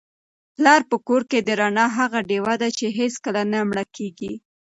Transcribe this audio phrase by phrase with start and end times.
[0.55, 4.33] پلار په کور کي د رڼا هغه ډېوه ده چي هیڅکله نه مړه کیږي.